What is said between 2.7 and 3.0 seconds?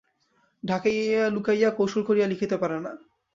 না।